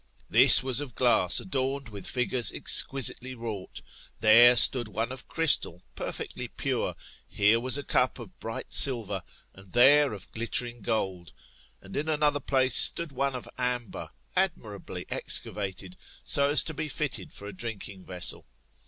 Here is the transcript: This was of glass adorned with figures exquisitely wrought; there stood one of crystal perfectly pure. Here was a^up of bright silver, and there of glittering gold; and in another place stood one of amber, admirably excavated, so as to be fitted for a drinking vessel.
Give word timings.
This 0.31 0.63
was 0.63 0.81
of 0.81 0.95
glass 0.95 1.39
adorned 1.39 1.89
with 1.89 2.07
figures 2.09 2.51
exquisitely 2.51 3.35
wrought; 3.35 3.83
there 4.19 4.55
stood 4.55 4.87
one 4.87 5.11
of 5.11 5.27
crystal 5.27 5.83
perfectly 5.93 6.47
pure. 6.47 6.95
Here 7.29 7.59
was 7.59 7.77
a^up 7.77 8.17
of 8.17 8.39
bright 8.39 8.73
silver, 8.73 9.21
and 9.53 9.73
there 9.73 10.11
of 10.13 10.31
glittering 10.31 10.81
gold; 10.81 11.33
and 11.81 11.95
in 11.95 12.09
another 12.09 12.39
place 12.39 12.75
stood 12.77 13.11
one 13.11 13.35
of 13.35 13.47
amber, 13.59 14.09
admirably 14.35 15.05
excavated, 15.07 15.97
so 16.23 16.49
as 16.49 16.63
to 16.63 16.73
be 16.73 16.87
fitted 16.89 17.31
for 17.31 17.45
a 17.45 17.53
drinking 17.53 18.03
vessel. 18.03 18.47